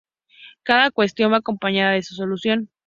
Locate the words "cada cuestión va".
0.63-1.37